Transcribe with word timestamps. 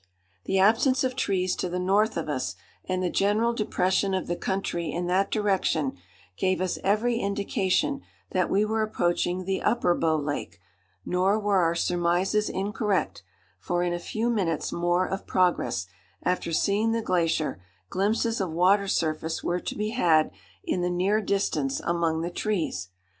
The 0.45 0.57
absence 0.57 1.03
of 1.03 1.15
trees 1.15 1.55
to 1.57 1.69
the 1.69 1.77
north 1.77 2.17
of 2.17 2.27
us, 2.27 2.55
and 2.85 3.03
the 3.03 3.09
general 3.11 3.53
depression 3.53 4.15
of 4.15 4.25
the 4.25 4.35
country 4.35 4.89
in 4.91 5.05
that 5.05 5.29
direction, 5.29 5.95
gave 6.37 6.59
us 6.59 6.79
every 6.83 7.17
indication 7.19 8.01
that 8.31 8.49
we 8.49 8.65
were 8.65 8.81
approaching 8.81 9.45
the 9.45 9.61
Upper 9.61 9.93
Bow 9.93 10.17
Lake, 10.17 10.59
nor 11.05 11.37
were 11.37 11.59
our 11.61 11.75
surmises 11.75 12.49
incorrect, 12.49 13.21
for 13.59 13.83
in 13.83 13.93
a 13.93 13.99
few 13.99 14.31
minutes 14.31 14.71
more 14.71 15.05
of 15.05 15.27
progress, 15.27 15.85
after 16.23 16.51
seeing 16.51 16.93
the 16.93 17.03
glacier, 17.03 17.61
glimpses 17.91 18.41
of 18.41 18.49
water 18.49 18.87
surface 18.87 19.43
were 19.43 19.59
to 19.59 19.75
be 19.75 19.89
had 19.89 20.31
in 20.63 20.81
the 20.81 20.89
near 20.89 21.21
distance 21.21 21.79
among 21.81 22.21
the 22.21 22.31
trees. 22.31 22.89